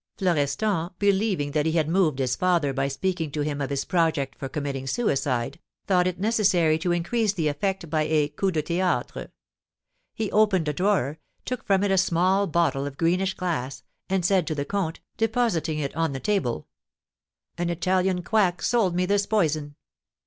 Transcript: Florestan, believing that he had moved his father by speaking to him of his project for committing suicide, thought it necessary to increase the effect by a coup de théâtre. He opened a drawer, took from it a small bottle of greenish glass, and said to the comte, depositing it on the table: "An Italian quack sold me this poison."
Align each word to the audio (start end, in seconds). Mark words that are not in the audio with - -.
Florestan, 0.17 0.89
believing 0.97 1.51
that 1.51 1.67
he 1.67 1.73
had 1.73 1.87
moved 1.87 2.17
his 2.17 2.35
father 2.35 2.73
by 2.73 2.87
speaking 2.87 3.29
to 3.29 3.41
him 3.41 3.61
of 3.61 3.69
his 3.69 3.85
project 3.85 4.35
for 4.35 4.49
committing 4.49 4.87
suicide, 4.87 5.59
thought 5.85 6.07
it 6.07 6.19
necessary 6.19 6.79
to 6.79 6.91
increase 6.91 7.33
the 7.33 7.47
effect 7.47 7.87
by 7.87 8.01
a 8.01 8.29
coup 8.29 8.49
de 8.49 8.63
théâtre. 8.63 9.29
He 10.15 10.31
opened 10.31 10.67
a 10.67 10.73
drawer, 10.73 11.19
took 11.45 11.63
from 11.63 11.83
it 11.83 11.91
a 11.91 11.99
small 11.99 12.47
bottle 12.47 12.87
of 12.87 12.97
greenish 12.97 13.35
glass, 13.35 13.83
and 14.09 14.25
said 14.25 14.47
to 14.47 14.55
the 14.55 14.65
comte, 14.65 15.01
depositing 15.17 15.77
it 15.77 15.95
on 15.95 16.13
the 16.13 16.19
table: 16.19 16.67
"An 17.59 17.69
Italian 17.69 18.23
quack 18.23 18.63
sold 18.63 18.95
me 18.95 19.05
this 19.05 19.27
poison." 19.27 19.75